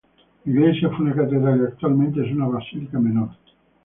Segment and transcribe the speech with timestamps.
[0.45, 3.29] La iglesia fue una catedral y actualmente es una basílica menor.